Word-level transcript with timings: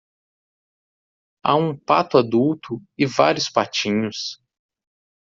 Há 1.45 1.53
um 1.55 1.77
pato 1.77 2.17
adulto 2.17 2.81
e 2.97 3.05
vários 3.05 3.51
patinhos. 3.51 4.41